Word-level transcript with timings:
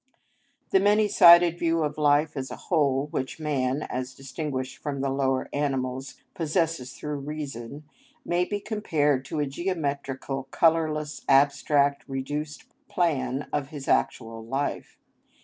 The 0.71 0.79
many 0.79 1.07
sided 1.07 1.59
view 1.59 1.83
of 1.83 1.95
life 1.99 2.35
as 2.35 2.49
a 2.49 2.55
whole 2.55 3.05
which 3.11 3.39
man, 3.39 3.83
as 3.83 4.15
distinguished 4.15 4.79
from 4.79 5.01
the 5.01 5.11
lower 5.11 5.47
animals, 5.53 6.15
possesses 6.33 6.93
through 6.93 7.17
reason, 7.17 7.83
may 8.25 8.43
be 8.45 8.59
compared 8.59 9.25
to 9.25 9.39
a 9.39 9.45
geometrical, 9.45 10.47
colourless, 10.49 11.23
abstract, 11.29 12.03
reduced 12.07 12.63
plan 12.87 13.47
of 13.53 13.67
his 13.67 13.87
actual 13.87 14.43
life. 14.43 14.97